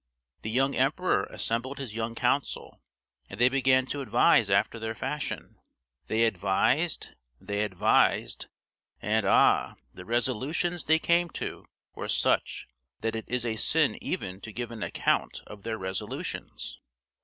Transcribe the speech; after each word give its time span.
The 0.41 0.49
young 0.49 0.73
emperor 0.73 1.25
assembled 1.25 1.77
his 1.77 1.93
young 1.93 2.15
council, 2.15 2.81
and 3.29 3.39
they 3.39 3.49
began 3.49 3.85
to 3.85 4.01
advise 4.01 4.49
after 4.49 4.79
their 4.79 4.95
fashion; 4.95 5.59
they 6.07 6.23
advised, 6.23 7.09
they 7.39 7.63
advised, 7.63 8.47
and 8.99 9.27
ah! 9.27 9.75
the 9.93 10.03
resolutions 10.03 10.85
they 10.85 10.97
came 10.97 11.29
to 11.37 11.67
were 11.93 12.09
such 12.09 12.67
that 13.01 13.15
it 13.15 13.25
is 13.27 13.45
a 13.45 13.57
sin 13.57 13.95
even 14.03 14.39
to 14.41 14.51
give 14.51 14.71
an 14.71 14.81
account 14.81 15.43
of 15.45 15.61
their 15.61 15.77
resolutions! 15.77 16.79